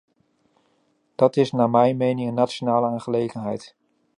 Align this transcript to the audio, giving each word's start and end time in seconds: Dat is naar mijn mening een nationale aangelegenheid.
Dat 1.15 1.35
is 1.35 1.51
naar 1.51 1.69
mijn 1.69 1.97
mening 1.97 2.27
een 2.27 2.33
nationale 2.33 2.87
aangelegenheid. 2.87 3.75